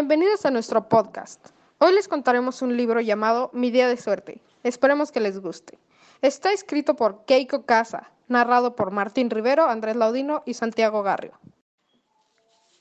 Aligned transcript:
Bienvenidos 0.00 0.46
a 0.46 0.50
nuestro 0.50 0.88
podcast. 0.88 1.50
Hoy 1.76 1.92
les 1.92 2.08
contaremos 2.08 2.62
un 2.62 2.74
libro 2.74 3.02
llamado 3.02 3.50
Mi 3.52 3.70
día 3.70 3.86
de 3.86 3.98
suerte. 3.98 4.40
Esperemos 4.62 5.12
que 5.12 5.20
les 5.20 5.38
guste. 5.38 5.78
Está 6.22 6.52
escrito 6.52 6.96
por 6.96 7.26
Keiko 7.26 7.66
Casa, 7.66 8.10
narrado 8.26 8.74
por 8.74 8.92
Martín 8.92 9.28
Rivero, 9.28 9.66
Andrés 9.66 9.96
Laudino 9.96 10.42
y 10.46 10.54
Santiago 10.54 11.02
Garrio. 11.02 11.38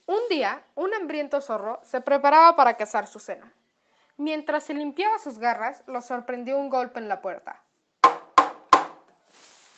Un 0.05 0.21
día, 0.29 0.63
un 0.75 0.93
hambriento 0.93 1.41
zorro 1.41 1.81
se 1.83 1.99
preparaba 1.99 2.55
para 2.55 2.77
cazar 2.77 3.05
su 3.05 3.19
cena. 3.19 3.53
Mientras 4.15 4.63
se 4.63 4.73
limpiaba 4.73 5.19
sus 5.19 5.39
garras, 5.39 5.83
lo 5.87 6.01
sorprendió 6.01 6.57
un 6.57 6.69
golpe 6.69 7.01
en 7.01 7.09
la 7.09 7.21
puerta. 7.21 7.61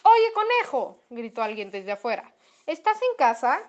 Oye, 0.04 0.34
conejo, 0.36 1.00
gritó 1.10 1.42
alguien 1.42 1.72
desde 1.72 1.94
afuera. 1.94 2.32
¿Estás 2.68 2.98
en 3.02 3.18
casa? 3.18 3.60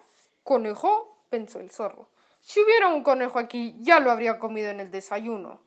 Conejo, 0.43 1.17
pensó 1.31 1.59
el 1.59 1.71
zorro. 1.71 2.11
Si 2.43 2.61
hubiera 2.61 2.89
un 2.89 3.05
conejo 3.05 3.39
aquí, 3.39 3.77
ya 3.79 4.01
lo 4.01 4.11
habría 4.11 4.41
comido 4.41 4.69
en 4.69 4.81
el 4.81 4.91
desayuno. 4.91 5.61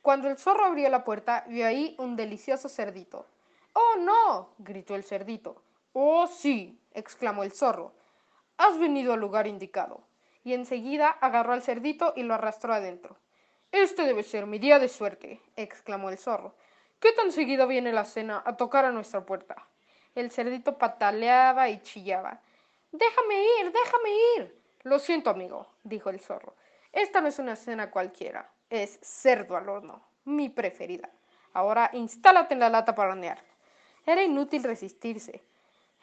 Cuando 0.00 0.28
el 0.28 0.38
zorro 0.38 0.64
abrió 0.64 0.88
la 0.88 1.04
puerta, 1.04 1.44
vio 1.48 1.66
ahí 1.66 1.94
un 1.98 2.16
delicioso 2.16 2.70
cerdito. 2.70 3.26
¡Oh, 3.74 3.96
no! 3.98 4.54
gritó 4.56 4.94
el 4.94 5.04
cerdito. 5.04 5.62
¡Oh, 5.92 6.26
sí! 6.26 6.80
exclamó 6.92 7.44
el 7.44 7.52
zorro. 7.52 7.92
Has 8.56 8.78
venido 8.78 9.12
al 9.12 9.20
lugar 9.20 9.46
indicado. 9.46 10.02
Y 10.44 10.54
enseguida 10.54 11.08
agarró 11.08 11.52
al 11.52 11.62
cerdito 11.62 12.14
y 12.16 12.22
lo 12.22 12.32
arrastró 12.34 12.72
adentro. 12.72 13.18
Este 13.70 14.04
debe 14.04 14.22
ser 14.22 14.46
mi 14.46 14.58
día 14.58 14.78
de 14.78 14.88
suerte, 14.88 15.42
exclamó 15.56 16.08
el 16.08 16.16
zorro. 16.16 16.54
¿Qué 17.00 17.12
tan 17.12 17.32
seguido 17.32 17.66
viene 17.66 17.92
la 17.92 18.06
cena 18.06 18.42
a 18.46 18.56
tocar 18.56 18.86
a 18.86 18.92
nuestra 18.92 19.26
puerta? 19.26 19.68
El 20.14 20.30
cerdito 20.30 20.78
pataleaba 20.78 21.68
y 21.68 21.82
chillaba. 21.82 22.40
Déjame 22.92 23.44
ir, 23.60 23.72
déjame 23.72 24.10
ir. 24.38 24.63
Lo 24.84 24.98
siento, 24.98 25.30
amigo, 25.30 25.66
dijo 25.82 26.10
el 26.10 26.20
zorro. 26.20 26.54
Esta 26.92 27.22
no 27.22 27.28
es 27.28 27.38
una 27.38 27.56
cena 27.56 27.90
cualquiera, 27.90 28.52
es 28.68 28.98
cerdo 29.02 29.56
al 29.56 29.68
horno, 29.68 30.06
mi 30.24 30.50
preferida. 30.50 31.10
Ahora 31.54 31.90
instálate 31.94 32.52
en 32.52 32.60
la 32.60 32.68
lata 32.68 32.94
para 32.94 33.10
hornear. 33.10 33.38
Era 34.04 34.22
inútil 34.22 34.62
resistirse. 34.62 35.42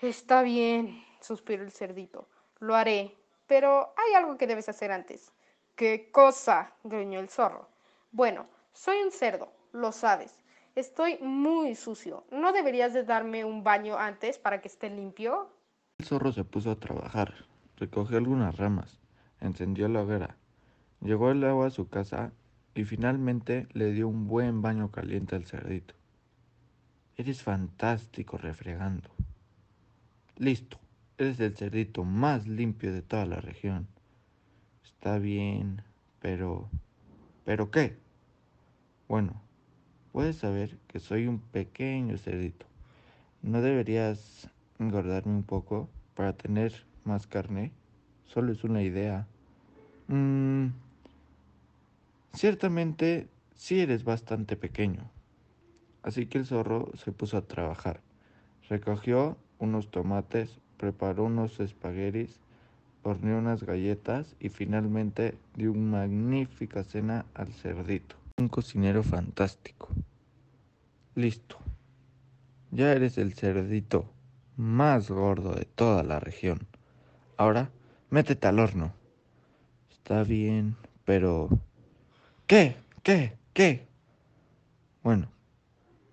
Está 0.01 0.41
bien, 0.41 1.05
suspiró 1.21 1.63
el 1.63 1.71
cerdito. 1.71 2.27
Lo 2.59 2.75
haré, 2.75 3.15
pero 3.45 3.93
hay 3.95 4.15
algo 4.15 4.35
que 4.37 4.47
debes 4.47 4.67
hacer 4.67 4.91
antes. 4.91 5.31
¿Qué 5.75 6.09
cosa? 6.11 6.73
gruñó 6.83 7.19
el 7.19 7.29
zorro. 7.29 7.69
Bueno, 8.11 8.47
soy 8.73 8.97
un 9.03 9.11
cerdo, 9.11 9.51
lo 9.73 9.91
sabes. 9.91 10.41
Estoy 10.73 11.19
muy 11.19 11.75
sucio. 11.75 12.23
¿No 12.31 12.51
deberías 12.51 12.93
de 12.93 13.03
darme 13.03 13.45
un 13.45 13.63
baño 13.63 13.97
antes 13.97 14.39
para 14.39 14.59
que 14.59 14.69
esté 14.69 14.89
limpio? 14.89 15.51
El 15.99 16.05
zorro 16.05 16.31
se 16.31 16.43
puso 16.43 16.71
a 16.71 16.79
trabajar, 16.79 17.45
recogió 17.81 18.17
algunas 18.17 18.55
ramas, 18.55 19.01
encendió 19.41 19.89
la 19.89 20.03
hoguera, 20.03 20.37
llevó 21.01 21.31
el 21.31 21.43
agua 21.43 21.67
a 21.67 21.71
su 21.71 21.89
casa 21.89 22.31
y 22.73 22.85
finalmente 22.85 23.67
le 23.73 23.91
dio 23.91 24.07
un 24.07 24.27
buen 24.27 24.61
baño 24.61 24.89
caliente 24.89 25.35
al 25.35 25.43
cerdito. 25.43 25.93
Eres 27.17 27.43
fantástico 27.43 28.37
refregando. 28.37 29.09
Listo, 30.37 30.79
eres 31.17 31.41
el 31.41 31.57
cerdito 31.57 32.05
más 32.05 32.47
limpio 32.47 32.93
de 32.93 33.01
toda 33.01 33.25
la 33.25 33.41
región. 33.41 33.87
Está 34.85 35.19
bien, 35.19 35.81
pero... 36.21 36.69
¿Pero 37.43 37.69
qué? 37.69 37.97
Bueno, 39.09 39.41
Puedes 40.11 40.35
saber 40.35 40.77
que 40.87 40.99
soy 40.99 41.25
un 41.27 41.39
pequeño 41.39 42.17
cerdito. 42.17 42.65
¿No 43.41 43.61
deberías 43.61 44.49
engordarme 44.77 45.33
un 45.33 45.43
poco 45.43 45.89
para 46.15 46.33
tener 46.33 46.85
más 47.03 47.27
carne? 47.27 47.71
Solo 48.25 48.51
es 48.51 48.63
una 48.63 48.81
idea. 48.81 49.27
Mm, 50.07 50.67
ciertamente 52.33 53.27
sí 53.55 53.79
eres 53.79 54.03
bastante 54.03 54.55
pequeño. 54.55 55.09
Así 56.03 56.25
que 56.25 56.37
el 56.37 56.45
zorro 56.45 56.91
se 56.95 57.11
puso 57.11 57.37
a 57.37 57.47
trabajar. 57.47 58.01
Recogió 58.69 59.37
unos 59.59 59.91
tomates, 59.91 60.59
preparó 60.77 61.25
unos 61.25 61.59
espaguetis, 61.59 62.39
horneó 63.03 63.37
unas 63.37 63.63
galletas 63.63 64.35
y 64.39 64.49
finalmente 64.49 65.37
dio 65.55 65.71
una 65.71 65.99
magnífica 65.99 66.83
cena 66.83 67.25
al 67.33 67.51
cerdito 67.53 68.21
un 68.41 68.49
cocinero 68.49 69.03
fantástico. 69.03 69.89
Listo. 71.15 71.57
Ya 72.71 72.91
eres 72.91 73.17
el 73.17 73.33
cerdito 73.33 74.11
más 74.57 75.09
gordo 75.09 75.53
de 75.53 75.65
toda 75.65 76.03
la 76.03 76.19
región. 76.19 76.67
Ahora, 77.37 77.69
métete 78.09 78.47
al 78.47 78.59
horno. 78.59 78.93
Está 79.89 80.23
bien, 80.23 80.75
pero... 81.05 81.49
¿Qué? 82.47 82.75
¿Qué? 83.03 83.37
¿Qué? 83.53 83.87
Bueno, 85.03 85.27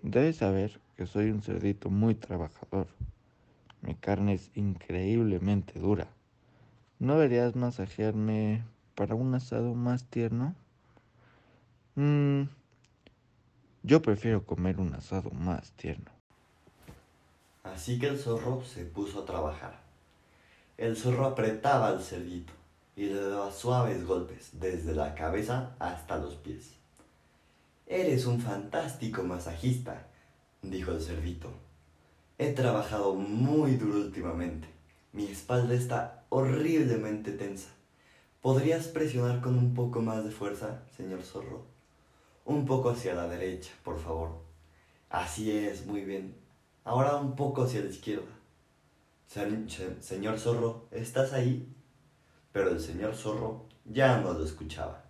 debes 0.01 0.37
saber 0.37 0.79
que 0.95 1.05
soy 1.05 1.31
un 1.31 1.41
cerdito 1.41 1.89
muy 1.89 2.15
trabajador. 2.15 2.87
Mi 3.81 3.95
carne 3.95 4.33
es 4.33 4.51
increíblemente 4.55 5.79
dura. 5.79 6.07
¿No 6.99 7.13
deberías 7.13 7.55
masajearme 7.55 8.63
para 8.95 9.15
un 9.15 9.33
asado 9.35 9.73
más 9.73 10.05
tierno? 10.05 10.55
Mm, 11.95 12.43
yo 13.83 14.01
prefiero 14.01 14.45
comer 14.45 14.79
un 14.79 14.93
asado 14.93 15.31
más 15.31 15.71
tierno. 15.73 16.11
Así 17.63 17.99
que 17.99 18.07
el 18.07 18.17
zorro 18.17 18.63
se 18.63 18.85
puso 18.85 19.23
a 19.23 19.25
trabajar. 19.25 19.88
El 20.79 20.95
zorro 20.95 21.25
apretaba 21.25 21.89
al 21.89 22.01
cerdito 22.01 22.53
y 22.95 23.07
le 23.07 23.21
daba 23.21 23.51
suaves 23.51 24.07
golpes 24.07 24.51
desde 24.53 24.95
la 24.95 25.13
cabeza 25.13 25.75
hasta 25.77 26.17
los 26.17 26.35
pies. 26.35 26.71
Eres 27.85 28.25
un 28.25 28.39
fantástico 28.39 29.23
masajista, 29.23 30.07
dijo 30.61 30.91
el 30.91 31.01
cerdito. 31.01 31.51
He 32.37 32.53
trabajado 32.53 33.13
muy 33.13 33.75
duro 33.75 33.97
últimamente. 33.97 34.69
Mi 35.11 35.25
espalda 35.25 35.73
está 35.73 36.23
horriblemente 36.29 37.33
tensa. 37.33 37.71
¿Podrías 38.41 38.87
presionar 38.87 39.41
con 39.41 39.57
un 39.57 39.73
poco 39.73 40.01
más 40.01 40.23
de 40.23 40.31
fuerza, 40.31 40.83
señor 40.95 41.23
zorro? 41.23 41.65
Un 42.45 42.65
poco 42.65 42.91
hacia 42.91 43.15
la 43.15 43.27
derecha, 43.27 43.73
por 43.83 43.99
favor. 43.99 44.29
Así 45.09 45.51
es, 45.51 45.85
muy 45.85 46.05
bien. 46.05 46.37
Ahora 46.85 47.17
un 47.17 47.35
poco 47.35 47.63
hacia 47.63 47.81
la 47.81 47.89
izquierda. 47.89 48.38
Señor 49.29 50.39
zorro, 50.39 50.87
¿estás 50.89 51.33
ahí? 51.33 51.71
Pero 52.51 52.71
el 52.71 52.79
señor 52.79 53.13
zorro 53.13 53.65
ya 53.85 54.19
no 54.21 54.33
lo 54.33 54.43
escuchaba. 54.43 55.03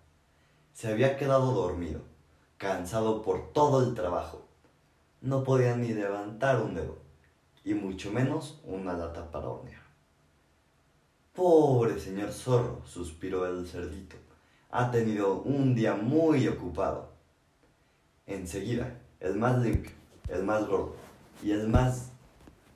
Se 0.74 0.88
había 0.88 1.16
quedado 1.16 1.52
dormido, 1.52 2.02
cansado 2.58 3.22
por 3.22 3.52
todo 3.52 3.82
el 3.82 3.94
trabajo. 3.94 4.46
No 5.22 5.42
podía 5.42 5.74
ni 5.76 5.94
levantar 5.94 6.60
un 6.60 6.74
dedo, 6.74 6.98
y 7.64 7.72
mucho 7.72 8.12
menos 8.12 8.60
una 8.64 8.92
lata 8.92 9.30
para 9.30 9.48
hornear. 9.48 9.82
Pobre 11.34 11.98
señor 11.98 12.32
zorro, 12.32 12.82
suspiró 12.84 13.46
el 13.46 13.66
cerdito. 13.66 14.16
Ha 14.70 14.90
tenido 14.90 15.40
un 15.42 15.74
día 15.74 15.94
muy 15.94 16.46
ocupado. 16.46 17.10
Enseguida, 18.26 19.00
el 19.18 19.36
más 19.36 19.58
limpio, 19.58 19.92
el 20.28 20.44
más 20.44 20.66
gordo 20.66 20.94
y 21.42 21.52
el 21.52 21.68
más 21.68 22.12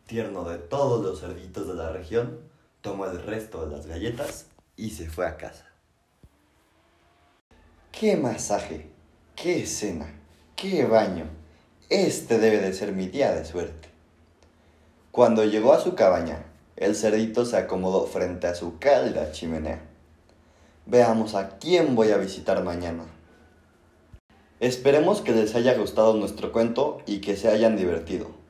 tierno 0.06 0.44
de 0.44 0.58
todos 0.58 1.02
los 1.04 1.20
cerditos 1.20 1.66
de 1.66 1.74
la 1.74 1.90
región, 1.90 2.40
tomó 2.80 3.06
el 3.06 3.22
resto 3.22 3.64
de 3.64 3.76
las 3.76 3.86
galletas 3.86 4.46
y 4.76 4.90
se 4.90 5.08
fue 5.08 5.26
a 5.26 5.36
casa. 5.36 5.66
¡Qué 7.90 8.16
masaje! 8.16 8.90
¡Qué 9.34 9.66
cena! 9.66 10.12
¡Qué 10.56 10.84
baño! 10.84 11.26
Este 11.88 12.38
debe 12.38 12.58
de 12.58 12.72
ser 12.72 12.92
mi 12.92 13.08
día 13.08 13.34
de 13.34 13.44
suerte. 13.44 13.88
Cuando 15.10 15.44
llegó 15.44 15.72
a 15.72 15.80
su 15.80 15.94
cabaña, 15.94 16.44
el 16.76 16.96
cerdito 16.96 17.44
se 17.44 17.56
acomodó 17.56 18.06
frente 18.06 18.46
a 18.46 18.54
su 18.54 18.78
cálida 18.78 19.30
chimenea. 19.32 19.80
Veamos 20.86 21.34
a 21.34 21.58
quién 21.58 21.94
voy 21.94 22.10
a 22.10 22.16
visitar 22.16 22.62
mañana. 22.64 23.04
Esperemos 24.60 25.20
que 25.20 25.32
les 25.32 25.54
haya 25.54 25.74
gustado 25.74 26.14
nuestro 26.14 26.52
cuento 26.52 26.98
y 27.06 27.20
que 27.20 27.36
se 27.36 27.48
hayan 27.48 27.76
divertido. 27.76 28.43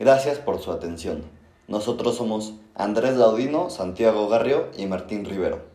Gracias 0.00 0.38
por 0.38 0.60
su 0.60 0.72
atención. 0.72 1.24
Nosotros 1.68 2.16
somos 2.16 2.54
Andrés 2.74 3.16
Laudino, 3.16 3.68
Santiago 3.68 4.30
Garrio 4.30 4.68
y 4.78 4.86
Martín 4.86 5.26
Rivero. 5.26 5.69